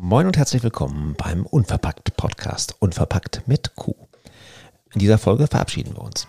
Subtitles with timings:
[0.00, 3.96] Moin und herzlich willkommen beim Unverpackt Podcast Unverpackt mit Q.
[4.94, 6.28] In dieser Folge verabschieden wir uns.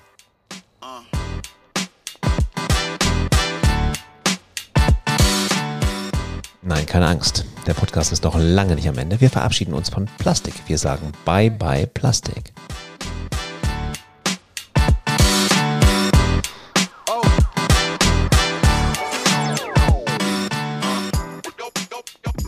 [6.64, 7.46] Nein, keine Angst.
[7.68, 9.22] Der Podcast ist noch lange nicht am Ende.
[9.22, 10.56] Wir verabschieden uns von Plastik.
[10.66, 12.54] Wir sagen Bye bye Plastik.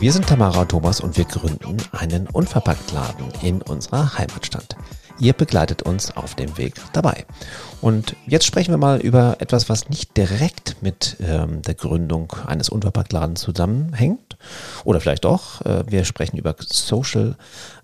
[0.02, 4.76] Wir sind Tamara und Thomas und wir gründen einen Unverpacktladen in unserer Heimatstadt.
[5.20, 7.24] Ihr begleitet uns auf dem Weg dabei.
[7.80, 12.68] Und jetzt sprechen wir mal über etwas, was nicht direkt mit ähm, der Gründung eines
[12.68, 14.31] Unverpacktladens zusammenhängt.
[14.84, 15.60] Oder vielleicht doch.
[15.62, 17.36] Äh, wir sprechen über Social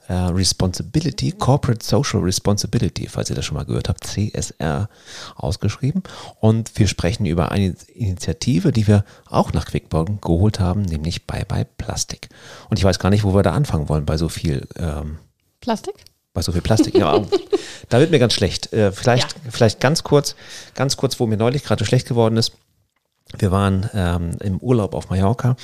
[0.08, 4.88] äh, Responsibility, Corporate Social Responsibility, falls ihr das schon mal gehört habt, CSR
[5.36, 6.02] ausgeschrieben.
[6.40, 11.44] Und wir sprechen über eine Initiative, die wir auch nach Quickborn geholt haben, nämlich Bye
[11.46, 12.28] Bye Plastik.
[12.70, 15.18] Und ich weiß gar nicht, wo wir da anfangen wollen bei so viel ähm,
[15.60, 15.94] Plastik?
[16.32, 17.22] Bei so viel Plastik, ja.
[17.88, 18.72] da wird mir ganz schlecht.
[18.72, 19.50] Äh, vielleicht, ja.
[19.50, 20.36] vielleicht ganz kurz,
[20.74, 22.52] ganz kurz, wo mir neulich gerade schlecht geworden ist.
[23.36, 25.56] Wir waren ähm, im Urlaub auf Mallorca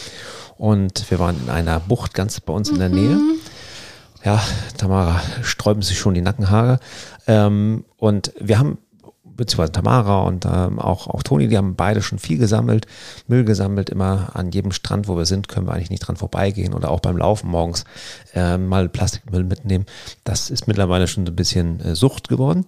[0.57, 3.17] und wir waren in einer Bucht ganz bei uns in der Nähe.
[3.17, 3.37] Mhm.
[4.25, 4.43] Ja,
[4.79, 6.81] Tamara sträuben sich schon die Nackenhaare.
[7.27, 8.79] Ähm, und wir haben
[9.37, 12.87] beziehungsweise Tamara und ähm, auch, auch Toni, die haben beide schon viel gesammelt,
[13.27, 16.75] Müll gesammelt, immer an jedem Strand, wo wir sind, können wir eigentlich nicht dran vorbeigehen
[16.75, 17.85] oder auch beim Laufen morgens
[18.35, 19.87] äh, mal Plastikmüll mitnehmen.
[20.25, 22.67] Das ist mittlerweile schon ein bisschen äh, Sucht geworden.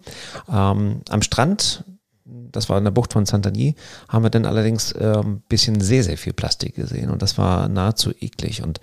[0.49, 1.85] Ähm, am Strand,
[2.27, 3.75] das war in der Bucht von Santagny,
[4.09, 7.69] haben wir dann allerdings ein ähm, bisschen sehr, sehr viel Plastik gesehen und das war
[7.69, 8.63] nahezu eklig.
[8.63, 8.81] Und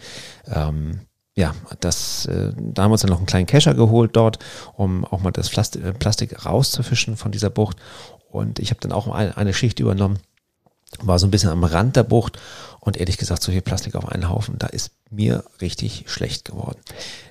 [0.48, 1.02] ähm,
[1.36, 4.40] ja, das, äh, da haben wir uns dann noch einen kleinen Kescher geholt dort,
[4.76, 7.78] um auch mal das Plastik, äh, Plastik rauszufischen von dieser Bucht.
[8.30, 10.20] Und ich habe dann auch eine, eine Schicht übernommen,
[11.02, 12.40] war so ein bisschen am Rand der Bucht
[12.84, 16.80] und ehrlich gesagt, so viel Plastik auf einen Haufen, da ist mir richtig schlecht geworden.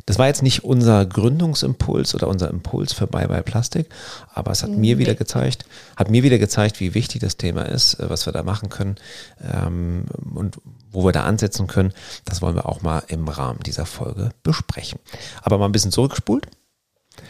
[0.06, 3.90] Das war jetzt nicht unser Gründungsimpuls oder unser Impuls für Bye Bye Plastik,
[4.32, 4.78] aber es hat nee.
[4.78, 8.32] mir wieder gezeigt, hat mir wieder gezeigt, wie wichtig das Thema ist, äh, was wir
[8.32, 8.96] da machen können
[9.42, 10.56] ähm, und
[10.90, 11.92] wo wir da ansetzen können.
[12.24, 15.00] Das wollen wir auch mal im Rahmen dieser Folge besprechen.
[15.42, 16.46] Aber mal ein bisschen zurückgespult.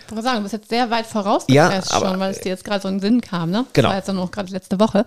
[0.07, 2.65] Ich wollte sagen, du bist jetzt sehr weit voraus ja, schon, weil es dir jetzt
[2.65, 3.65] gerade so in den Sinn kam, ne?
[3.73, 3.89] Genau.
[3.89, 5.05] Das war jetzt dann auch gerade letzte Woche.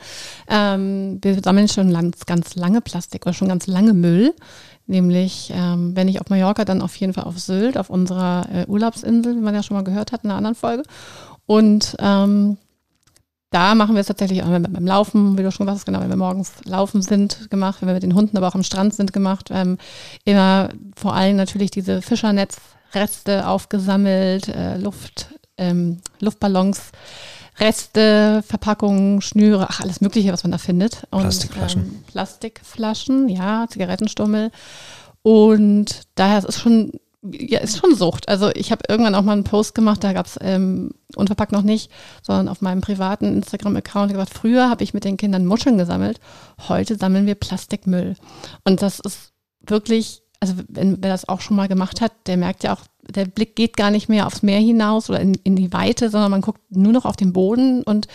[0.47, 4.33] Ähm, wir sammeln schon ganz, ganz lange Plastik oder schon ganz lange Müll.
[4.87, 8.65] Nämlich, ähm, wenn nicht auf Mallorca, dann auf jeden Fall auf Sylt, auf unserer äh,
[8.67, 10.83] Urlaubsinsel, wie man ja schon mal gehört hat in einer anderen Folge.
[11.47, 12.57] Und ähm,
[13.49, 16.17] da machen wir es tatsächlich auch beim Laufen, wie du schon gesagt genau, wenn wir
[16.17, 19.49] morgens laufen sind, gemacht, wenn wir mit den Hunden aber auch am Strand sind, gemacht.
[19.51, 19.77] Ähm,
[20.25, 22.01] immer vor allem natürlich diese
[22.95, 26.91] Fischernetzreste aufgesammelt, äh, Luft, ähm, Luftballons,
[27.59, 31.03] Reste, Verpackungen, Schnüre, ach, alles Mögliche, was man da findet.
[31.11, 31.81] Und, Plastikflaschen.
[31.83, 34.51] Ähm, Plastikflaschen, ja, Zigarettenstummel.
[35.21, 36.91] Und daher ist es schon
[37.31, 38.29] ja, ist schon Sucht.
[38.29, 41.63] Also ich habe irgendwann auch mal einen Post gemacht, da gab es ähm, unverpackt noch
[41.63, 41.91] nicht,
[42.21, 46.19] sondern auf meinem privaten Instagram-Account gesagt, früher habe ich mit den Kindern Muscheln gesammelt,
[46.67, 48.15] heute sammeln wir Plastikmüll.
[48.63, 49.33] Und das ist
[49.65, 53.25] wirklich, also wenn wer das auch schon mal gemacht hat, der merkt ja auch, der
[53.25, 56.41] Blick geht gar nicht mehr aufs Meer hinaus oder in, in die Weite, sondern man
[56.41, 58.07] guckt nur noch auf den Boden und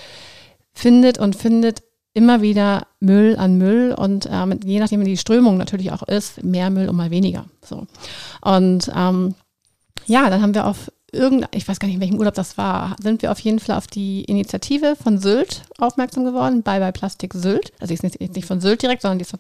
[0.72, 1.82] findet und findet
[2.12, 6.42] immer wieder Müll an Müll und ähm, je nachdem, wie die Strömung natürlich auch ist,
[6.42, 7.47] mehr Müll und mal weniger.
[7.64, 7.86] So.
[8.42, 9.34] Und ähm,
[10.06, 12.97] ja, dann haben wir auf irgendein, ich weiß gar nicht, in welchem Urlaub das war,
[13.00, 17.34] sind wir auf jeden Fall auf die Initiative von Sylt aufmerksam geworden, Bye Bye Plastik
[17.34, 17.72] Sylt.
[17.80, 19.34] Also die ist nicht, nicht von Sylt direkt, sondern die ist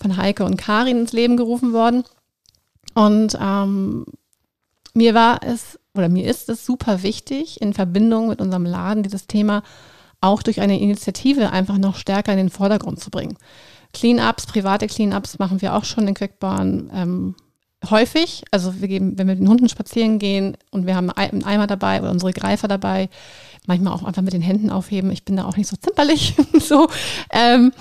[0.00, 2.04] von Heike und Karin ins Leben gerufen worden.
[2.96, 4.06] Und ähm,
[4.94, 9.26] mir war es, oder mir ist es super wichtig, in Verbindung mit unserem Laden dieses
[9.26, 9.62] Thema
[10.22, 13.36] auch durch eine Initiative einfach noch stärker in den Vordergrund zu bringen.
[13.92, 17.34] Cleanups, private Cleanups machen wir auch schon in Quickborn ähm,
[17.90, 18.44] häufig.
[18.50, 21.66] Also wir geben, wenn wir mit den Hunden spazieren gehen und wir haben einen Eimer
[21.66, 23.10] dabei oder unsere Greifer dabei,
[23.66, 25.10] manchmal auch einfach mit den Händen aufheben.
[25.10, 26.34] Ich bin da auch nicht so zimperlich.
[26.60, 26.88] so,
[27.30, 27.72] ähm,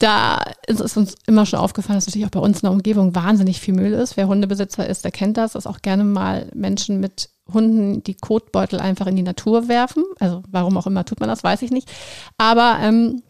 [0.00, 3.60] da ist uns immer schon aufgefallen, dass natürlich auch bei uns in der Umgebung wahnsinnig
[3.60, 4.16] viel Müll ist.
[4.16, 8.80] Wer Hundebesitzer ist, der kennt das, dass auch gerne mal Menschen mit Hunden die Kotbeutel
[8.80, 10.04] einfach in die Natur werfen.
[10.18, 11.90] Also warum auch immer tut man das, weiß ich nicht.
[12.38, 13.22] Aber ähm,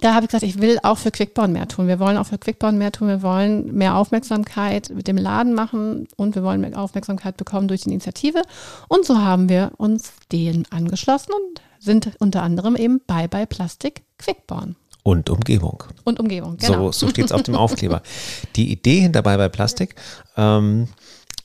[0.00, 1.88] da habe ich gesagt, ich will auch für Quickborn mehr tun.
[1.88, 3.08] Wir wollen auch für Quickborn mehr tun.
[3.08, 7.82] Wir wollen mehr Aufmerksamkeit mit dem Laden machen und wir wollen mehr Aufmerksamkeit bekommen durch
[7.82, 8.42] die Initiative.
[8.88, 14.02] Und so haben wir uns denen angeschlossen und sind unter anderem eben Bye Bye Plastik
[14.18, 14.76] Quickborn.
[15.06, 15.84] Und Umgebung.
[16.02, 16.90] Und Umgebung, genau.
[16.90, 18.02] So, so steht es auf dem Aufkleber.
[18.56, 19.94] Die Idee hinter Bye Bye Plastik
[20.36, 20.88] ähm,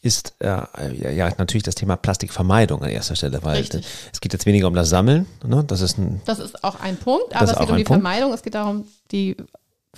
[0.01, 3.85] ist äh, ja, ja, natürlich das Thema Plastikvermeidung an erster Stelle, weil Richtig.
[4.11, 5.27] es geht jetzt weniger um das Sammeln.
[5.45, 5.63] Ne?
[5.63, 8.01] Das, ist ein, das ist auch ein Punkt, aber es geht um die Punkt.
[8.01, 8.33] Vermeidung.
[8.33, 9.37] Es geht darum, die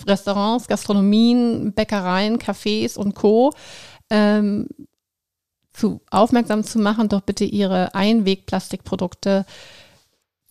[0.05, 3.53] Restaurants, Gastronomien, Bäckereien, Cafés und Co.
[4.09, 4.67] ähm,
[5.71, 9.45] zu aufmerksam zu machen, doch bitte ihre Einwegplastikprodukte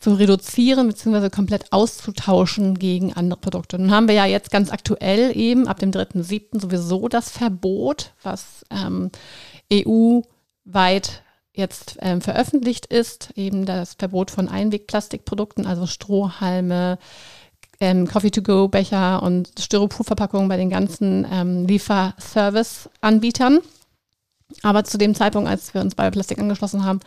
[0.02, 1.30] zu reduzieren bzw.
[1.30, 3.78] komplett auszutauschen gegen andere Produkte.
[3.78, 6.60] Nun haben wir ja jetzt ganz aktuell eben ab dem 3.7.
[6.60, 9.10] sowieso das Verbot, was ähm,
[9.72, 11.22] EU-weit
[11.54, 16.98] jetzt ähm, veröffentlicht ist, eben das Verbot von Einwegplastikprodukten, also Strohhalme,
[17.78, 23.60] ähm, Coffee-to-go-Becher und Styroporverpackungen bei den ganzen ähm, Lieferservice-Anbietern.
[24.62, 26.98] Aber zu dem Zeitpunkt, als wir uns bei Plastik angeschlossen haben,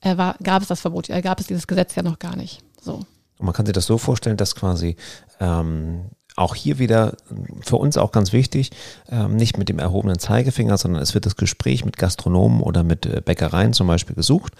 [0.00, 2.62] äh, war, gab es das Verbot, äh, gab es dieses Gesetz ja noch gar nicht.
[2.80, 2.94] So.
[3.38, 4.96] Und man kann sich das so vorstellen, dass quasi
[5.40, 7.16] ähm, auch hier wieder
[7.60, 8.70] für uns auch ganz wichtig,
[9.10, 13.06] ähm, nicht mit dem erhobenen Zeigefinger, sondern es wird das Gespräch mit Gastronomen oder mit
[13.06, 14.54] äh, Bäckereien zum Beispiel gesucht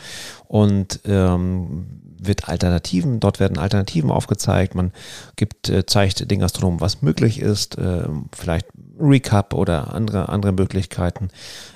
[0.47, 4.93] und ähm, wird Alternativen, dort werden Alternativen aufgezeigt, man
[5.37, 8.67] gibt, äh, zeigt den Gastronomen, was möglich ist, äh, vielleicht
[8.99, 11.29] Recap oder andere, andere Möglichkeiten,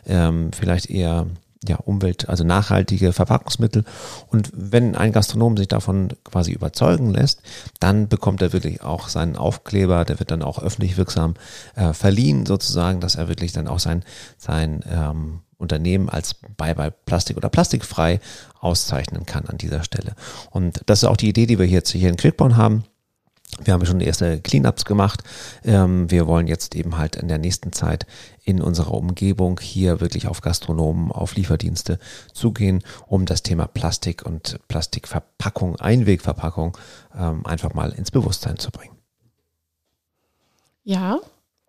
[0.06, 1.26] ähm, vielleicht eher
[1.66, 3.84] ja, Umwelt, also nachhaltige Verpackungsmittel.
[4.28, 7.40] Und wenn ein Gastronom sich davon quasi überzeugen lässt,
[7.81, 11.34] dann bekommt er wirklich auch seinen Aufkleber, der wird dann auch öffentlich wirksam
[11.76, 14.05] äh, verliehen, sozusagen, dass er wirklich dann auch sein,
[14.38, 18.20] sein ähm, Unternehmen als Bye Bye Plastik oder plastikfrei
[18.61, 20.14] auszeichnen kann an dieser Stelle.
[20.50, 22.84] Und das ist auch die Idee, die wir jetzt hier in Quickborn haben.
[23.62, 25.23] Wir haben schon erste Cleanups gemacht.
[25.65, 28.06] Ähm, wir wollen jetzt eben halt in der nächsten Zeit
[28.43, 31.99] in unserer Umgebung hier wirklich auf Gastronomen, auf Lieferdienste
[32.33, 36.77] zugehen, um das Thema Plastik und Plastikverpackung, Einwegverpackung
[37.17, 38.95] ähm, einfach mal ins Bewusstsein zu bringen.
[40.85, 41.21] Ja,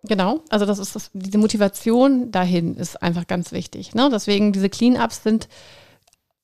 [0.02, 0.40] genau.
[0.50, 3.94] Also das ist das, diese Motivation dahin ist einfach ganz wichtig.
[3.94, 4.10] Ne?
[4.12, 5.48] Deswegen diese Cleanups sind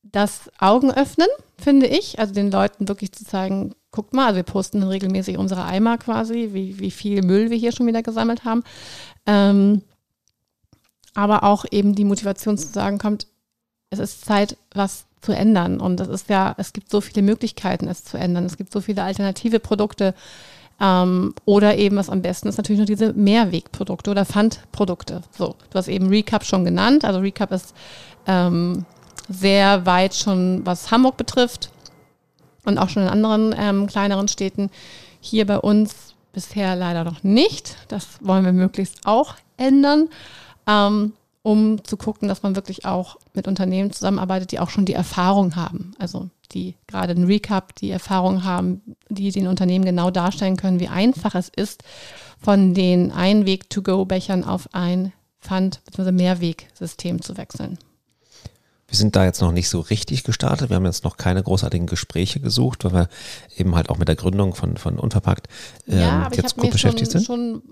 [0.03, 1.29] das Augenöffnen,
[1.59, 2.19] finde ich.
[2.19, 6.51] Also den Leuten wirklich zu zeigen, guckt mal, also wir posten regelmäßig unsere Eimer quasi,
[6.53, 8.65] wie, wie viel Müll wir hier schon wieder gesammelt haben.
[9.27, 9.83] Ähm,
[11.15, 13.27] aber auch eben die Motivation zu sagen, kommt,
[13.91, 15.79] es ist Zeit, was zu ändern.
[15.79, 18.47] Und es ist ja, es gibt so viele Möglichkeiten, es zu ändern.
[18.47, 20.15] Es gibt so viele alternative Produkte.
[20.81, 25.21] Ähm, oder eben, was am besten ist, natürlich noch diese Mehrwegprodukte oder Pfandprodukte.
[25.37, 27.05] So, du hast eben Recap schon genannt.
[27.05, 27.75] Also Recap ist
[28.27, 28.87] ähm,
[29.29, 31.72] sehr weit schon, was Hamburg betrifft
[32.65, 34.71] und auch schon in anderen ähm, kleineren Städten.
[35.21, 37.77] Hier bei uns bisher leider noch nicht.
[37.89, 40.09] Das wollen wir möglichst auch ändern,
[40.67, 41.13] ähm,
[41.43, 45.57] um zu gucken, dass man wirklich auch mit Unternehmen zusammenarbeitet, die auch schon die Erfahrung
[45.57, 45.93] haben.
[45.99, 50.89] Also die gerade ein Recap, die Erfahrung haben, die den Unternehmen genau darstellen können, wie
[50.89, 51.83] einfach es ist,
[52.41, 56.13] von den Einweg-to-go-Bechern auf ein Pfand- bzw.
[56.13, 57.79] Mehrwegsystem zu wechseln.
[58.93, 60.69] Wir sind da jetzt noch nicht so richtig gestartet.
[60.69, 63.09] Wir haben jetzt noch keine großartigen Gespräche gesucht, weil wir
[63.57, 65.49] eben halt auch mit der Gründung von, von Unverpackt
[65.89, 67.27] ähm, ja, jetzt gut beschäftigt schon, sind.
[67.27, 67.63] Schon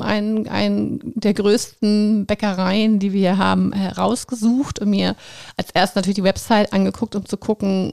[0.00, 5.16] ein, ein der größten Bäckereien, die wir hier haben, herausgesucht und mir
[5.56, 7.90] als erst natürlich die Website angeguckt, um zu gucken,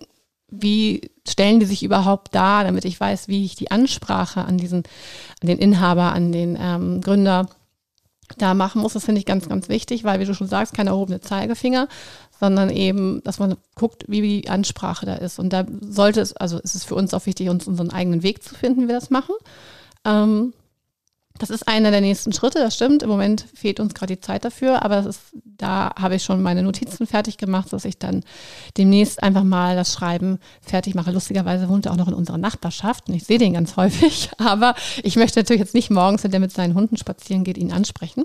[0.51, 4.83] wie stellen die sich überhaupt dar, damit ich weiß, wie ich die Ansprache an diesen,
[5.41, 7.49] an den Inhaber, an den ähm, Gründer
[8.37, 8.93] da machen muss.
[8.93, 11.87] Das finde ich ganz, ganz wichtig, weil, wie du schon sagst, keine erhobene Zeigefinger,
[12.39, 15.39] sondern eben, dass man guckt, wie die Ansprache da ist.
[15.39, 18.43] Und da sollte es, also ist es für uns auch wichtig, uns unseren eigenen Weg
[18.43, 19.35] zu finden, wie wir das machen.
[20.05, 20.53] Ähm,
[21.37, 23.01] das ist einer der nächsten Schritte, das stimmt.
[23.01, 26.63] Im Moment fehlt uns gerade die Zeit dafür, aber ist, da habe ich schon meine
[26.63, 28.23] Notizen fertig gemacht, dass ich dann
[28.77, 31.11] demnächst einfach mal das Schreiben fertig mache.
[31.11, 34.75] Lustigerweise wohnt er auch noch in unserer Nachbarschaft und ich sehe den ganz häufig, aber
[35.03, 38.23] ich möchte natürlich jetzt nicht morgens, wenn der mit seinen Hunden spazieren geht, ihn ansprechen.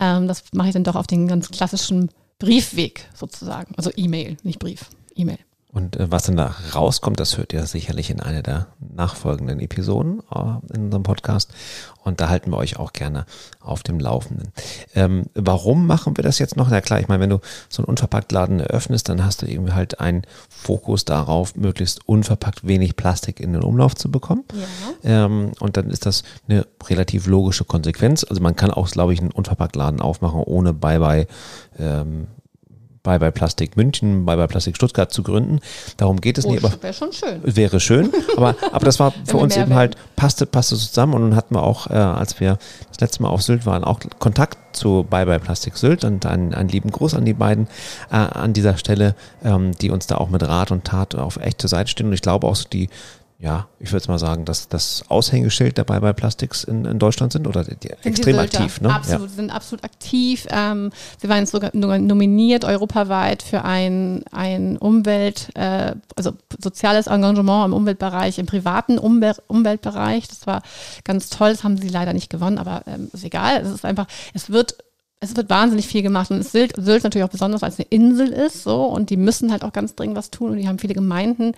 [0.00, 3.74] Ähm, das mache ich dann doch auf den ganz klassischen Briefweg sozusagen.
[3.76, 5.38] Also E-Mail, nicht Brief, E-Mail.
[5.70, 10.22] Und äh, was dann da rauskommt, das hört ihr sicherlich in einer der nachfolgenden Episoden
[10.34, 11.52] äh, in unserem Podcast.
[12.04, 13.26] Und da halten wir euch auch gerne
[13.60, 14.48] auf dem Laufenden.
[14.94, 16.70] Ähm, warum machen wir das jetzt noch?
[16.70, 20.00] Na klar, ich meine, wenn du so einen Unverpacktladen eröffnest, dann hast du irgendwie halt
[20.00, 24.44] einen Fokus darauf, möglichst unverpackt wenig Plastik in den Umlauf zu bekommen.
[25.02, 25.26] Ja.
[25.26, 28.24] Ähm, und dann ist das eine relativ logische Konsequenz.
[28.24, 31.26] Also man kann auch, glaube ich, einen Unverpacktladen aufmachen, ohne Bye-bye
[31.78, 32.28] ähm,
[33.08, 35.60] bei bei Plastik München, bei bei Plastik Stuttgart zu gründen.
[35.96, 36.62] Darum geht es oh, nicht.
[36.62, 37.40] Aber wäre schon schön.
[37.42, 41.34] Wäre schön, aber, aber das war für uns eben halt, passte, passte zusammen und dann
[41.34, 42.58] hatten wir auch, äh, als wir
[42.90, 46.52] das letzte Mal auf Sylt waren, auch Kontakt zu Bye Bye Plastik Sylt und einen,
[46.52, 47.66] einen lieben Gruß an die beiden
[48.10, 51.66] äh, an dieser Stelle, ähm, die uns da auch mit Rat und Tat auf echte
[51.66, 52.90] Seite stehen und ich glaube auch so die
[53.40, 57.46] ja, ich würde mal sagen, dass das Aushängeschild dabei bei Plastics in, in Deutschland sind
[57.46, 58.80] oder die, sind extrem die aktiv.
[58.80, 58.92] Ne?
[58.92, 59.36] Absolut, ja.
[59.36, 60.44] sind absolut aktiv.
[60.50, 60.90] Ähm,
[61.22, 67.74] sie waren jetzt sogar nominiert europaweit für ein, ein Umwelt, äh, also soziales Engagement im
[67.74, 70.26] Umweltbereich, im privaten Umwel Umweltbereich.
[70.26, 70.62] Das war
[71.04, 73.60] ganz toll, das haben sie leider nicht gewonnen, aber ähm, ist egal.
[73.60, 74.78] Es ist einfach, es wird
[75.20, 78.62] es wird wahnsinnig viel gemacht und Sylt, Sylt natürlich auch besonders als eine Insel ist,
[78.62, 81.52] so und die müssen halt auch ganz dringend was tun und die haben viele Gemeinden,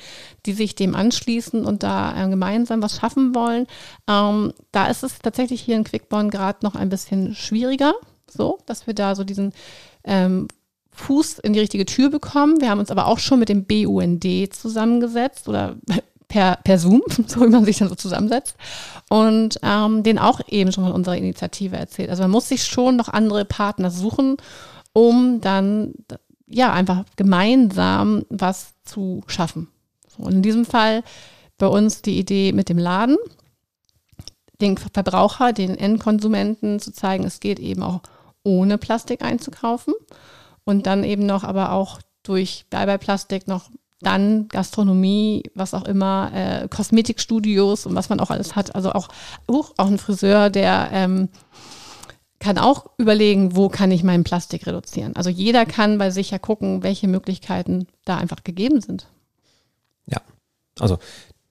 [0.47, 3.67] die sich dem anschließen und da äh, gemeinsam was schaffen wollen.
[4.09, 7.95] Ähm, da ist es tatsächlich hier in Quickborn gerade noch ein bisschen schwieriger,
[8.29, 9.53] so, dass wir da so diesen
[10.05, 10.49] ähm,
[10.93, 12.61] Fuß in die richtige Tür bekommen.
[12.61, 14.25] Wir haben uns aber auch schon mit dem BUND
[14.55, 15.77] zusammengesetzt oder
[16.31, 18.57] per, per Zoom, so wie man sich dann so zusammensetzt.
[19.11, 22.09] Und ähm, den auch eben schon von unserer Initiative erzählt.
[22.09, 24.39] Also man muss sich schon noch andere Partner suchen,
[24.95, 25.93] um dann
[26.47, 29.69] ja einfach gemeinsam was zu schaffen.
[30.09, 31.03] So, und in diesem Fall
[31.59, 33.17] bei uns die Idee mit dem Laden,
[34.61, 38.01] den Verbraucher, den Endkonsumenten zu zeigen, es geht eben auch
[38.45, 39.95] ohne Plastik einzukaufen
[40.65, 43.71] und dann eben noch aber auch durch Bye-bye-Plastik noch
[44.01, 48.75] dann Gastronomie, was auch immer, äh, Kosmetikstudios und was man auch alles hat.
[48.75, 49.09] Also auch,
[49.49, 51.29] uh, auch ein Friseur, der ähm,
[52.39, 55.15] kann auch überlegen, wo kann ich meinen Plastik reduzieren.
[55.15, 59.07] Also jeder kann bei sich ja gucken, welche Möglichkeiten da einfach gegeben sind.
[60.07, 60.23] Ja,
[60.79, 60.99] also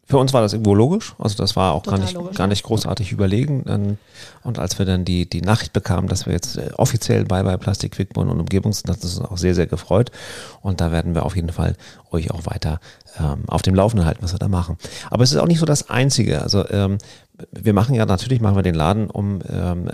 [0.10, 1.13] für uns war das irgendwo logisch.
[1.20, 3.98] Also das war auch gar nicht, logisch, gar nicht großartig überlegen.
[4.44, 7.58] Und als wir dann die, die Nachricht bekamen, dass wir jetzt äh, offiziell bei bei
[7.58, 10.12] Plastik, Quickborn und Umgebungs, das ist uns auch sehr, sehr gefreut.
[10.62, 11.75] Und da werden wir auf jeden Fall
[12.10, 12.80] euch auch weiter
[13.20, 14.78] ähm, auf dem Laufenden halten, was wir da machen.
[15.12, 16.42] Aber es ist auch nicht so das Einzige.
[16.42, 16.98] Also ähm,
[17.51, 19.89] wir machen ja natürlich, machen wir den Laden, um ähm,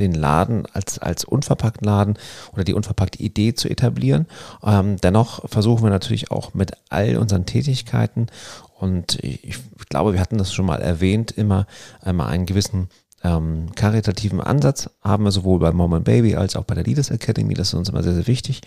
[0.00, 2.18] den Laden als, als unverpackten Laden
[2.52, 4.26] oder die unverpackte Idee zu etablieren.
[4.64, 8.26] Ähm, dennoch versuchen wir natürlich auch mit all unseren Tätigkeiten
[8.78, 9.58] und ich
[9.88, 11.66] glaube, wir hatten das schon mal erwähnt, immer
[12.00, 12.88] einmal einen gewissen
[13.24, 17.10] ähm, karitativen Ansatz haben wir sowohl bei Mom and Baby als auch bei der Leaders
[17.10, 17.54] Academy.
[17.54, 18.60] Das ist uns immer sehr, sehr wichtig,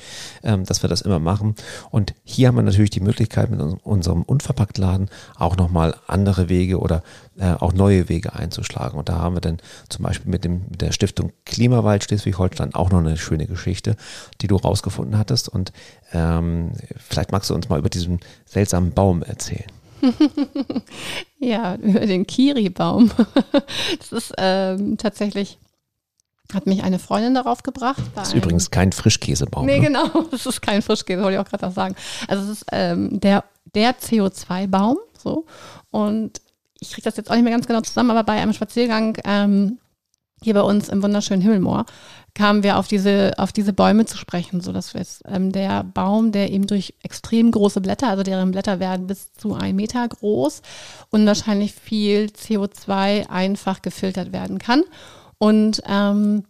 [0.43, 1.55] ähm, dass wir das immer machen.
[1.89, 7.01] Und hier haben wir natürlich die Möglichkeit, mit unserem Unverpacktladen auch nochmal andere Wege oder
[7.37, 8.99] äh, auch neue Wege einzuschlagen.
[8.99, 12.91] Und da haben wir dann zum Beispiel mit, dem, mit der Stiftung Klimawald Schleswig-Holstein auch
[12.91, 13.95] noch eine schöne Geschichte,
[14.41, 15.47] die du rausgefunden hattest.
[15.47, 15.71] Und
[16.11, 19.71] ähm, vielleicht magst du uns mal über diesen seltsamen Baum erzählen.
[21.39, 23.11] ja, über den Kiri-Baum.
[23.99, 25.57] Das ist ähm, tatsächlich,
[26.53, 28.01] hat mich eine Freundin darauf gebracht.
[28.15, 29.65] Das ist übrigens kein Frischkäsebaum.
[29.65, 29.87] Nee, ne?
[29.87, 31.95] genau, das ist kein Frischkäse, wollte ich auch gerade noch sagen.
[32.27, 33.43] Also es ist ähm, der,
[33.73, 35.45] der CO2-Baum, so.
[35.91, 36.41] Und
[36.79, 39.77] ich kriege das jetzt auch nicht mehr ganz genau zusammen, aber bei einem Spaziergang ähm,
[40.43, 41.85] hier bei uns im wunderschönen Himmelmoor
[42.33, 45.83] kamen wir auf diese, auf diese Bäume zu sprechen, so dass wir jetzt, ähm, der
[45.83, 50.07] Baum, der eben durch extrem große Blätter, also deren Blätter werden bis zu ein Meter
[50.07, 50.61] groß
[51.09, 54.83] und wahrscheinlich viel CO2 einfach gefiltert werden kann.
[55.37, 56.45] Und ähm,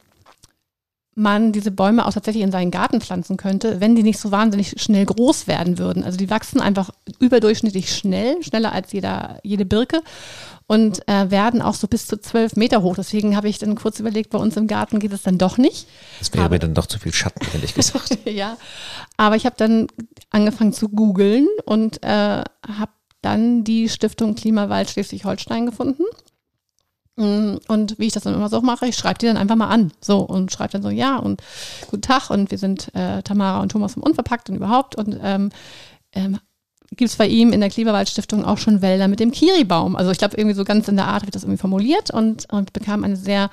[1.13, 4.81] man diese Bäume auch tatsächlich in seinen Garten pflanzen könnte, wenn die nicht so wahnsinnig
[4.81, 6.03] schnell groß werden würden.
[6.03, 6.89] Also die wachsen einfach
[7.19, 10.01] überdurchschnittlich schnell, schneller als jeder, jede Birke
[10.67, 12.95] und äh, werden auch so bis zu zwölf Meter hoch.
[12.95, 15.85] Deswegen habe ich dann kurz überlegt, bei uns im Garten geht es dann doch nicht.
[16.19, 18.17] Das wäre mir dann doch zu viel Schatten, ehrlich gesagt.
[18.25, 18.57] ja,
[19.17, 19.87] aber ich habe dann
[20.29, 22.91] angefangen zu googeln und äh, habe
[23.21, 26.03] dann die Stiftung Klimawald Schleswig-Holstein gefunden.
[27.21, 29.67] Mm, und wie ich das dann immer so mache, ich schreibe die dann einfach mal
[29.67, 29.91] an.
[30.01, 31.41] So und schreibe dann so, ja und
[31.89, 35.51] guten Tag und wir sind äh, Tamara und Thomas vom Unverpackt und überhaupt und ähm,
[36.13, 36.39] ähm,
[36.89, 39.95] gibt es bei ihm in der Kleberwald-Stiftung auch schon Wälder mit dem Kiribaum.
[39.95, 42.73] Also ich glaube, irgendwie so ganz in der Art wird das irgendwie formuliert und, und
[42.73, 43.49] bekam eine sehr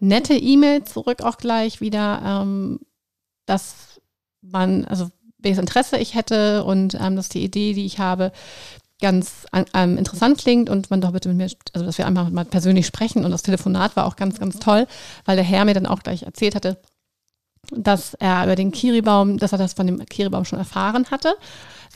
[0.00, 2.80] nette E-Mail zurück auch gleich wieder, ähm,
[3.46, 4.00] dass
[4.42, 8.32] man, also welches Interesse ich hätte und ähm, dass die Idee, die ich habe,
[9.00, 12.44] ganz ähm, interessant klingt und man doch bitte mit mir, also dass wir einfach mal
[12.44, 14.86] persönlich sprechen und das Telefonat war auch ganz, ganz toll,
[15.24, 16.78] weil der Herr mir dann auch gleich erzählt hatte,
[17.70, 21.34] dass er über den Kiribaum, dass er das von dem Kiribaum schon erfahren hatte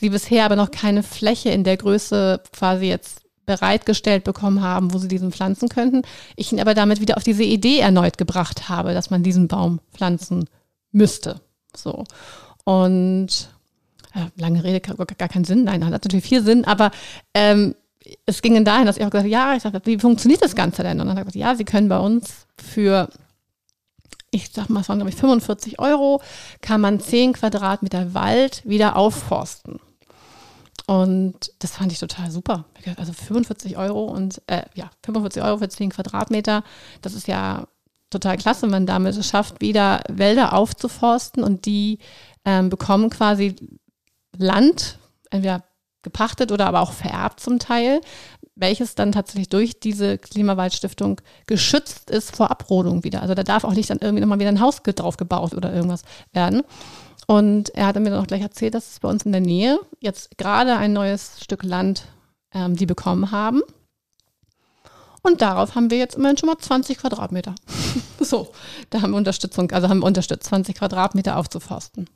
[0.03, 4.97] sie bisher aber noch keine Fläche in der Größe quasi jetzt bereitgestellt bekommen haben, wo
[4.97, 6.01] sie diesen pflanzen könnten.
[6.35, 9.79] Ich ihn aber damit wieder auf diese Idee erneut gebracht habe, dass man diesen Baum
[9.93, 10.49] pflanzen
[10.91, 11.39] müsste.
[11.75, 12.03] So.
[12.65, 13.49] Und
[14.35, 15.63] lange Rede, gar, keinen Sinn.
[15.63, 16.91] Nein, hat natürlich viel Sinn, aber
[17.33, 17.75] ähm,
[18.25, 20.55] es ging dann dahin, dass ich auch gesagt habe, ja, ich sage, wie funktioniert das
[20.55, 20.99] Ganze denn?
[20.99, 23.09] Und dann habe ich gesagt, ja, Sie können bei uns für
[24.33, 26.21] ich sag mal, es waren glaube ich 45 Euro,
[26.61, 29.79] kann man 10 Quadratmeter Wald wieder aufforsten.
[30.85, 32.65] Und das fand ich total super.
[32.97, 36.63] Also 45 Euro und äh, ja, 45 Euro für 10 Quadratmeter,
[37.01, 37.67] das ist ja
[38.09, 41.99] total klasse, wenn man damit es schafft, wieder Wälder aufzuforsten und die
[42.43, 43.55] ähm, bekommen quasi
[44.37, 44.97] Land,
[45.29, 45.63] entweder
[46.01, 48.01] gepachtet oder aber auch vererbt zum Teil,
[48.55, 53.21] welches dann tatsächlich durch diese Klimawaldstiftung geschützt ist vor Abrodung wieder.
[53.21, 56.03] Also da darf auch nicht dann irgendwie nochmal wieder ein Haus drauf gebaut oder irgendwas
[56.33, 56.63] werden.
[57.25, 59.79] Und er hat mir dann auch gleich erzählt, dass es bei uns in der Nähe
[60.01, 62.05] jetzt gerade ein neues Stück Land
[62.53, 63.61] ähm, die bekommen haben.
[65.21, 67.55] Und darauf haben wir jetzt immerhin schon mal 20 Quadratmeter.
[68.19, 68.51] so,
[68.89, 72.09] da haben wir Unterstützung, also haben wir unterstützt, 20 Quadratmeter aufzuforsten.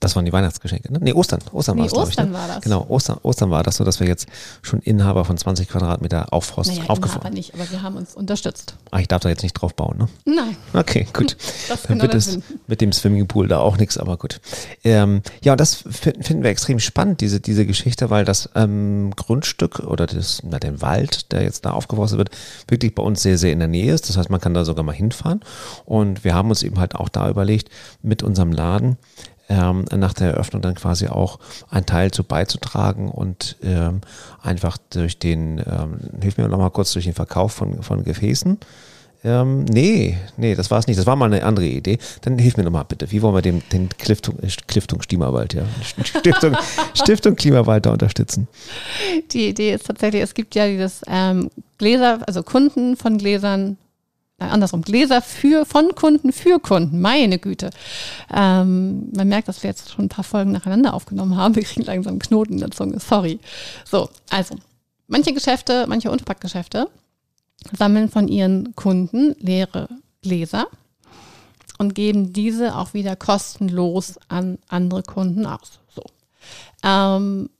[0.00, 0.98] Das waren die Weihnachtsgeschenke, ne?
[1.00, 1.40] Nee, Ostern.
[1.52, 2.18] Ostern Nee, war es, glaube ich.
[2.18, 2.34] Ostern Ne?
[2.34, 2.60] war das.
[2.60, 4.26] Genau, Ostern, Ostern war das so, dass wir jetzt
[4.60, 8.74] schon Inhaber von 20 Quadratmeter Aufforst Naja, aufgefahren aber nicht, aber wir haben uns unterstützt.
[8.90, 10.08] Ah, ich darf da jetzt nicht drauf bauen, ne?
[10.26, 11.38] Nein, Okay, gut.
[11.68, 14.40] das Dann genau wird es mit dem Swimmingpool da auch nichts, aber gut.
[14.84, 19.12] Ähm, ja, und das finden, finden wir extrem spannend, diese, diese Geschichte, weil das ähm,
[19.16, 22.30] Grundstück oder das, na, den Wald, der jetzt da aufgeforstet wird,
[22.68, 24.10] wirklich bei uns sehr, sehr in der Nähe ist.
[24.10, 25.40] Das heißt, man kann da sogar mal hinfahren.
[25.86, 27.70] Und wir haben uns eben halt auch da überlegt,
[28.02, 28.98] mit unserem Laden
[29.48, 31.38] ähm, nach der Eröffnung dann quasi auch
[31.70, 34.00] einen Teil zu beizutragen und ähm,
[34.42, 38.58] einfach durch den, ähm, hilf mir noch mal kurz, durch den Verkauf von, von Gefäßen.
[39.24, 40.98] Ähm, nee, nee, das war es nicht.
[40.98, 41.98] Das war mal eine andere Idee.
[42.20, 43.10] Dann hilf mir noch mal bitte.
[43.10, 45.64] Wie wollen wir den, den Kliftung, äh, Kliftung Klimawald, ja?
[46.04, 46.56] Stiftung,
[46.94, 48.46] Stiftung Klimawald da unterstützen?
[49.32, 53.78] Die Idee ist tatsächlich, es gibt ja dieses ähm, Gläser, also Kunden von Gläsern,
[54.38, 57.70] andersrum, Gläser für, von Kunden für Kunden, meine Güte.
[58.34, 61.56] Ähm, man merkt, dass wir jetzt schon ein paar Folgen nacheinander aufgenommen haben.
[61.56, 63.40] Wir kriegen langsam Knoten in der Zunge, sorry.
[63.84, 64.56] So, also,
[65.06, 66.88] manche Geschäfte, manche Unterpackgeschäfte
[67.76, 69.88] sammeln von ihren Kunden leere
[70.22, 70.66] Gläser
[71.78, 75.80] und geben diese auch wieder kostenlos an andere Kunden aus.
[75.88, 76.02] So.
[76.82, 77.50] Ähm,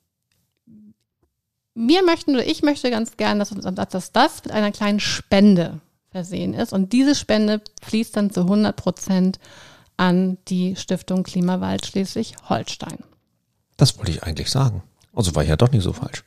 [1.75, 5.80] wir möchten oder ich möchte ganz gern, dass, dass das mit einer kleinen Spende
[6.16, 6.73] versehen ist.
[6.73, 9.38] Und diese Spende fließt dann zu 100 Prozent
[9.99, 12.99] an die Stiftung Klimawald Schleswig-Holstein.
[13.76, 14.82] Das wollte ich eigentlich sagen.
[15.14, 16.25] Also war ich ja doch nicht so falsch.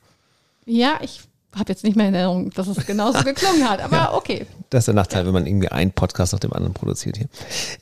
[0.65, 1.21] Ja, ich
[1.55, 4.45] habe jetzt nicht mehr in Erinnerung, dass es genauso geklungen hat, aber okay.
[4.69, 7.27] Das ist der Nachteil, wenn man irgendwie einen Podcast nach dem anderen produziert hier.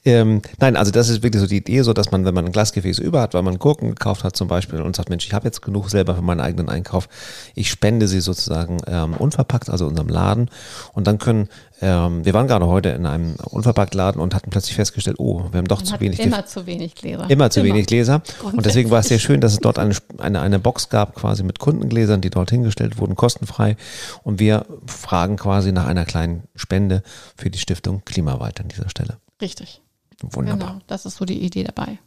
[0.06, 2.54] Ähm, nein, also das ist wirklich so die Idee, so dass man, wenn man ein
[2.54, 5.46] Glasgefäß über hat, weil man Gurken gekauft hat zum Beispiel und sagt, Mensch, ich habe
[5.46, 7.10] jetzt genug selber für meinen eigenen Einkauf,
[7.56, 10.50] ich spende sie sozusagen ähm, unverpackt, also unserem Laden
[10.94, 11.50] und dann können,
[11.82, 15.68] ähm, wir waren gerade heute in einem Unverpacktladen und hatten plötzlich festgestellt, oh, wir haben
[15.68, 17.30] doch Man zu wenig immer zu wenig Gläser.
[17.30, 18.22] Immer zu wenig Gläser.
[18.44, 21.44] Und deswegen war es sehr schön, dass es dort eine, eine, eine Box gab, quasi
[21.44, 23.78] mit Kundengläsern, die dort hingestellt wurden, kostenfrei.
[24.24, 27.04] Und wir fragen quasi nach einer kleinen Spende
[27.36, 29.18] für die Stiftung Klimawald an dieser Stelle.
[29.42, 29.82] Richtig.
[30.22, 30.70] Wunderbar.
[30.70, 32.00] Genau, das ist so die Idee dabei.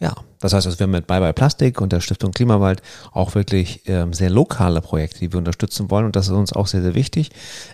[0.00, 2.80] Ja, das heißt, also wir mit Bye Bye Plastik und der Stiftung Klimawald
[3.12, 6.06] auch wirklich ähm, sehr lokale Projekte, die wir unterstützen wollen.
[6.06, 7.30] Und das ist uns auch sehr, sehr wichtig.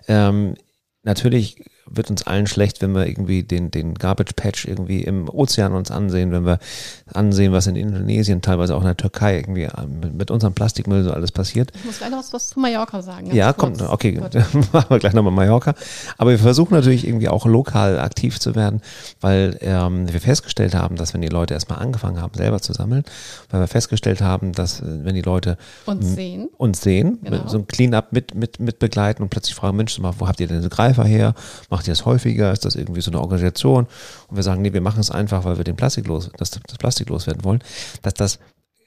[0.09, 0.57] Ähm,
[1.07, 1.57] natürlich
[1.88, 5.90] wird uns allen schlecht, wenn wir irgendwie den, den Garbage Patch irgendwie im Ozean uns
[5.90, 6.59] ansehen, wenn wir
[7.12, 11.05] ansehen, was in Indonesien, teilweise auch in der Türkei irgendwie ähm, mit, mit unserem Plastikmüll
[11.05, 11.70] so alles passiert.
[11.75, 13.35] Ich muss gleich noch was, was zu Mallorca sagen.
[13.35, 13.79] Ja, kurz.
[13.79, 14.20] kommt, okay,
[14.72, 15.75] machen wir gleich nochmal Mallorca.
[16.18, 18.81] Aber wir versuchen natürlich irgendwie auch lokal aktiv zu werden,
[19.20, 23.05] weil ähm, wir festgestellt haben, dass wenn die Leute erstmal angefangen haben, selber zu sammeln,
[23.51, 26.49] weil wir festgestellt haben, dass äh, wenn die Leute Und sehen.
[26.57, 27.46] uns sehen, Genau.
[27.49, 30.59] so ein Clean-up mit, mit, mit begleiten und plötzlich fragen, Mensch, wo habt ihr denn
[30.59, 31.35] diese Greifer her?
[31.77, 32.53] Macht ihr das häufiger?
[32.53, 33.87] Ist das irgendwie so eine Organisation?
[34.29, 36.79] Und wir sagen, nee, wir machen es einfach, weil wir den Plastik los, das, das
[36.79, 37.62] Plastik loswerden wollen,
[38.01, 38.39] dass das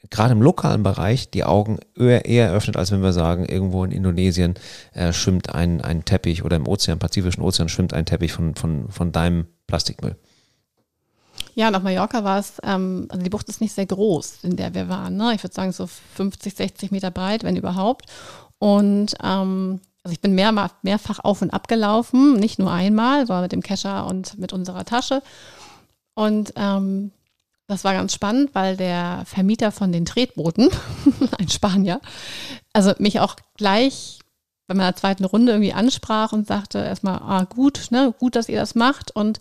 [0.09, 3.91] gerade im lokalen Bereich die Augen eher, eher öffnet, als wenn wir sagen, irgendwo in
[3.91, 4.55] Indonesien
[4.93, 8.89] äh, schwimmt ein, ein Teppich oder im Ozean, Pazifischen Ozean schwimmt ein Teppich von, von,
[8.89, 10.15] von deinem Plastikmüll.
[11.53, 14.73] Ja, auf Mallorca war es, ähm, also die Bucht ist nicht sehr groß, in der
[14.73, 15.15] wir waren.
[15.15, 15.35] Ne?
[15.35, 18.07] Ich würde sagen so 50, 60 Meter breit, wenn überhaupt.
[18.57, 23.43] Und ähm, also ich bin mehr, mehrfach auf und ab gelaufen, nicht nur einmal, sondern
[23.43, 25.21] mit dem Kescher und mit unserer Tasche.
[26.15, 27.11] Und ähm,
[27.67, 30.69] das war ganz spannend, weil der Vermieter von den Tretbooten,
[31.37, 32.01] ein Spanier,
[32.73, 34.19] also mich auch gleich
[34.67, 38.59] bei meiner zweiten Runde irgendwie ansprach und sagte erstmal, ah gut, ne, gut, dass ihr
[38.59, 39.15] das macht.
[39.15, 39.39] Und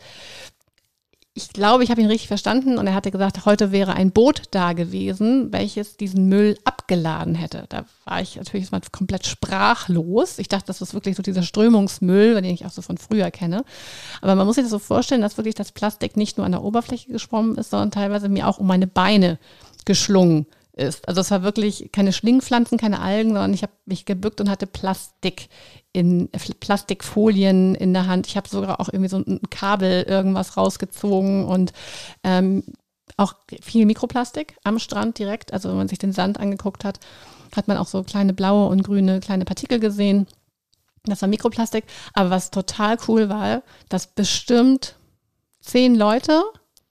[1.38, 4.42] ich glaube, ich habe ihn richtig verstanden und er hatte gesagt, heute wäre ein Boot
[4.50, 7.66] da gewesen, welches diesen Müll abgeladen hätte.
[7.68, 10.40] Da war ich natürlich mal komplett sprachlos.
[10.40, 13.64] Ich dachte, das ist wirklich so dieser Strömungsmüll, den ich auch so von früher kenne.
[14.20, 16.64] Aber man muss sich das so vorstellen, dass wirklich das Plastik nicht nur an der
[16.64, 19.38] Oberfläche geschwommen ist, sondern teilweise mir auch um meine Beine
[19.84, 20.46] geschlungen
[20.78, 21.06] ist.
[21.08, 24.66] Also es war wirklich keine Schlingpflanzen, keine Algen, sondern ich habe mich gebückt und hatte
[24.66, 25.48] Plastik
[25.92, 26.28] in
[26.60, 28.26] Plastikfolien in der Hand.
[28.26, 31.72] Ich habe sogar auch irgendwie so ein Kabel irgendwas rausgezogen und
[32.22, 32.62] ähm,
[33.16, 35.52] auch viel Mikroplastik am Strand direkt.
[35.52, 37.00] Also wenn man sich den Sand angeguckt hat,
[37.56, 40.26] hat man auch so kleine blaue und grüne kleine Partikel gesehen.
[41.04, 41.84] Das war Mikroplastik.
[42.12, 44.96] Aber was total cool war, dass bestimmt
[45.60, 46.42] zehn Leute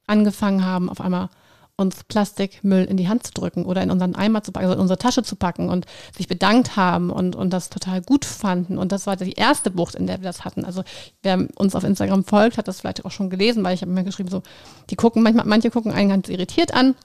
[0.08, 1.30] angefangen haben, auf einmal
[1.78, 4.82] uns Plastikmüll in die Hand zu drücken oder in unseren Eimer zu packen, also in
[4.82, 5.86] unsere Tasche zu packen und
[6.16, 8.80] sich bedankt haben und, und das total gut fanden.
[8.80, 10.66] Und das war die erste Bucht, in der wir das hatten.
[10.66, 10.84] Also
[11.22, 14.04] wer uns auf Instagram folgt, hat das vielleicht auch schon gelesen, weil ich habe mir
[14.04, 14.42] geschrieben, so,
[14.90, 16.96] die gucken, manchmal, manche gucken einen ganz irritiert an,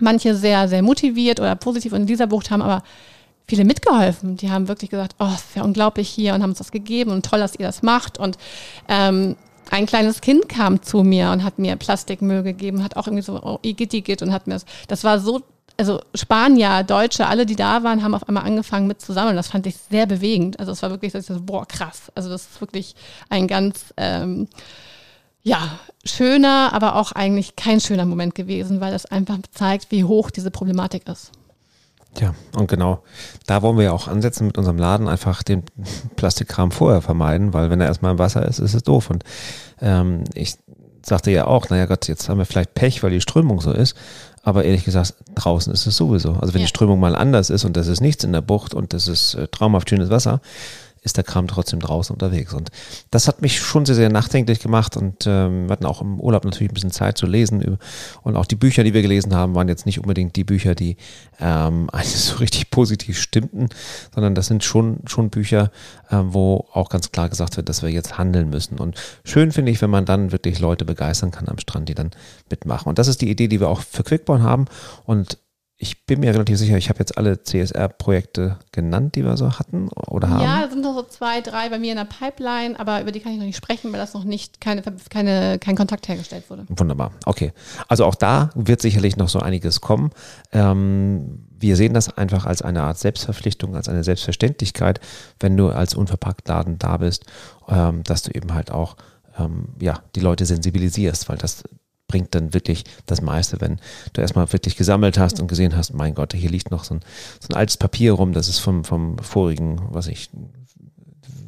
[0.00, 1.92] manche sehr, sehr motiviert oder positiv.
[1.92, 2.82] Und in dieser Bucht haben aber
[3.46, 4.38] viele mitgeholfen.
[4.38, 7.10] Die haben wirklich gesagt, oh, es ist ja unglaublich hier und haben uns das gegeben
[7.10, 8.18] und toll, dass ihr das macht.
[8.18, 8.38] Und
[8.88, 9.36] ähm,
[9.70, 13.40] ein kleines Kind kam zu mir und hat mir Plastikmüll gegeben, hat auch irgendwie so,
[13.42, 15.42] oh, Igitt, Igitt und hat mir das, das war so,
[15.76, 19.36] also Spanier, Deutsche, alle, die da waren, haben auf einmal angefangen mit zu sammeln.
[19.36, 20.60] Das fand ich sehr bewegend.
[20.60, 22.12] Also es war wirklich, so, boah, krass.
[22.14, 22.94] Also das ist wirklich
[23.30, 24.48] ein ganz, ähm,
[25.42, 30.30] ja, schöner, aber auch eigentlich kein schöner Moment gewesen, weil das einfach zeigt, wie hoch
[30.30, 31.32] diese Problematik ist.
[32.20, 33.02] Ja, und genau,
[33.46, 35.62] da wollen wir ja auch ansetzen mit unserem Laden, einfach den
[36.16, 39.08] Plastikkram vorher vermeiden, weil wenn er erstmal im Wasser ist, ist es doof.
[39.08, 39.24] Und
[39.80, 40.56] ähm, ich
[41.04, 43.96] sagte ja auch, naja Gott, jetzt haben wir vielleicht Pech, weil die Strömung so ist.
[44.42, 46.34] Aber ehrlich gesagt, draußen ist es sowieso.
[46.34, 46.66] Also wenn ja.
[46.66, 49.34] die Strömung mal anders ist und das ist nichts in der Bucht und das ist
[49.34, 50.40] äh, traumhaft schönes Wasser,
[51.02, 52.54] ist der Kram trotzdem draußen unterwegs.
[52.54, 52.70] Und
[53.10, 56.44] das hat mich schon sehr, sehr nachdenklich gemacht und ähm, wir hatten auch im Urlaub
[56.44, 57.78] natürlich ein bisschen Zeit zu lesen.
[58.22, 60.96] Und auch die Bücher, die wir gelesen haben, waren jetzt nicht unbedingt die Bücher, die
[61.40, 63.68] ähm, eigentlich so richtig positiv stimmten,
[64.14, 65.72] sondern das sind schon, schon Bücher,
[66.08, 68.78] äh, wo auch ganz klar gesagt wird, dass wir jetzt handeln müssen.
[68.78, 72.12] Und schön finde ich, wenn man dann wirklich Leute begeistern kann am Strand, die dann
[72.48, 72.88] mitmachen.
[72.88, 74.66] Und das ist die Idee, die wir auch für Quickborn haben.
[75.04, 75.38] Und
[75.82, 79.88] ich bin mir relativ sicher, ich habe jetzt alle CSR-Projekte genannt, die wir so hatten
[79.88, 80.44] oder haben.
[80.44, 83.32] Ja, sind noch so zwei, drei bei mir in der Pipeline, aber über die kann
[83.32, 86.66] ich noch nicht sprechen, weil das noch nicht keine, keine, kein Kontakt hergestellt wurde.
[86.68, 87.52] Wunderbar, okay.
[87.88, 90.10] Also auch da wird sicherlich noch so einiges kommen.
[90.52, 95.00] Ähm, wir sehen das einfach als eine Art Selbstverpflichtung, als eine Selbstverständlichkeit,
[95.40, 97.24] wenn du als Unverpacktladen da bist,
[97.68, 98.94] ähm, dass du eben halt auch
[99.36, 101.64] ähm, ja, die Leute sensibilisierst, weil das
[102.12, 103.80] bringt dann wirklich das meiste, wenn
[104.12, 107.00] du erstmal wirklich gesammelt hast und gesehen hast, mein Gott, hier liegt noch so ein,
[107.40, 110.28] so ein altes Papier rum, das ist vom, vom vorigen, was ich,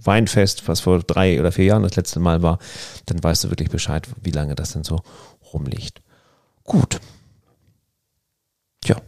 [0.03, 2.59] Weinfest, was vor drei oder vier Jahren das letzte Mal war,
[3.07, 5.01] dann weißt du wirklich Bescheid, wie lange das denn so
[5.53, 6.03] rumliegt.
[6.63, 7.01] Gut.
[8.81, 9.01] Tja.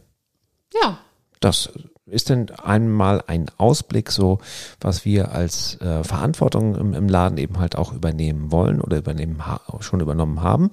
[0.83, 0.99] Ja.
[1.41, 1.71] Das
[2.07, 4.39] ist denn einmal ein Ausblick, so
[4.81, 9.43] was wir als äh, Verantwortung im, im, Laden eben halt auch übernehmen wollen oder übernehmen
[9.81, 10.71] schon übernommen haben.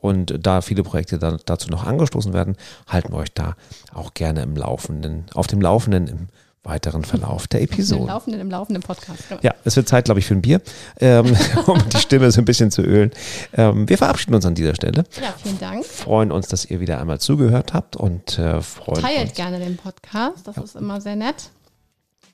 [0.00, 3.56] Und da viele Projekte da, dazu noch angestoßen werden, halten wir euch da
[3.92, 6.28] auch gerne im Laufenden, auf dem Laufenden im
[6.68, 8.02] weiteren Verlauf der Episode.
[8.02, 9.24] Im laufenden, im laufenden Podcast.
[9.42, 10.60] Ja, es wird Zeit, glaube ich, für ein Bier,
[11.00, 13.10] ähm, um die Stimme so ein bisschen zu ölen.
[13.54, 15.04] Ähm, wir verabschieden uns an dieser Stelle.
[15.20, 15.84] Ja, vielen Dank.
[15.84, 19.34] Freuen uns, dass ihr wieder einmal zugehört habt und äh, freuen Teilt uns.
[19.34, 20.62] gerne den Podcast, das ja.
[20.62, 21.50] ist immer sehr nett.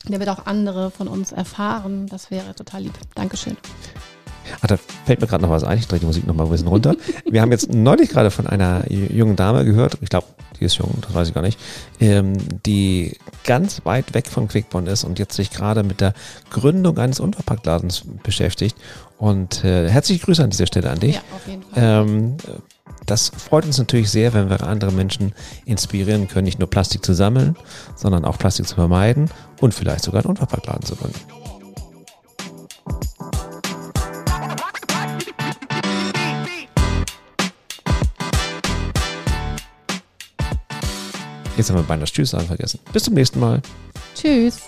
[0.09, 2.07] Der wird auch andere von uns erfahren.
[2.09, 2.99] Das wäre total lieb.
[3.15, 3.57] Dankeschön.
[4.61, 5.79] Ach, da fällt mir gerade noch was ein.
[5.79, 6.97] Ich drehe die Musik noch mal ein bisschen runter.
[7.29, 9.99] Wir haben jetzt neulich gerade von einer jungen Dame gehört.
[10.01, 10.27] Ich glaube,
[10.59, 11.59] die ist jung, das weiß ich gar nicht.
[12.01, 16.15] Ähm, die ganz weit weg von Quickborn ist und jetzt sich gerade mit der
[16.51, 18.77] Gründung eines Unverpacktladens beschäftigt.
[19.19, 21.17] Und äh, herzliche Grüße an dieser Stelle an dich.
[21.17, 21.83] Ja, auf jeden Fall.
[21.83, 22.37] Ähm,
[23.07, 25.35] das freut uns natürlich sehr, wenn wir andere Menschen
[25.67, 27.57] inspirieren können, nicht nur Plastik zu sammeln,
[27.97, 29.31] sondern auch Plastik zu vermeiden
[29.61, 31.21] und vielleicht sogar einen Unverpacktladen zu gründen.
[41.57, 42.81] Jetzt haben wir beinahe das Tschüss sagen vergessen.
[42.93, 43.63] Bis zum nächsten Mal.
[44.15, 44.63] Tschüss.